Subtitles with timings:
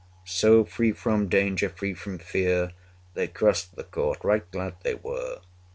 [0.25, 2.71] So free from danger, free from fear,
[3.13, 5.41] 135 They crossed the court: right glad they were.